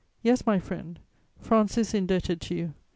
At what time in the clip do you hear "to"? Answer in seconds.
2.41-2.55